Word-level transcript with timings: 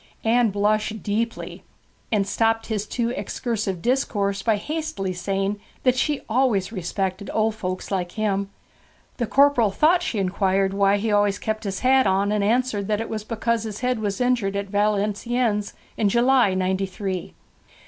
Anne 0.23 0.49
blushed 0.49 1.03
deeply, 1.03 1.63
and 2.11 2.25
stopped 2.27 2.65
his 2.65 2.87
too 2.87 3.11
excursive 3.11 3.83
discourse 3.83 4.41
by 4.41 4.55
hastily 4.55 5.13
saying 5.13 5.59
that 5.83 5.95
she 5.95 6.21
always 6.27 6.71
respected 6.71 7.29
old 7.35 7.53
folks 7.53 7.91
like 7.91 8.13
him. 8.13 8.49
The 9.17 9.27
corporal 9.27 9.69
thought 9.69 10.01
she 10.01 10.17
inquired 10.17 10.73
why 10.73 10.97
he 10.97 11.11
always 11.11 11.37
kept 11.37 11.65
his 11.65 11.81
hat 11.81 12.07
on, 12.07 12.31
and 12.31 12.43
answered 12.43 12.87
that 12.87 12.99
it 12.99 13.09
was 13.09 13.23
because 13.23 13.61
his 13.61 13.81
head 13.81 13.99
was 13.99 14.19
injured 14.19 14.55
at 14.55 14.71
Valenciennes, 14.71 15.73
in 15.97 16.09
July, 16.09 16.55
Ninety 16.55 16.87
three. 16.87 17.35